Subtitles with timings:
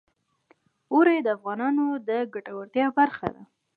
[0.93, 3.43] اوړي د افغانانو د ګټورتیا برخه ده.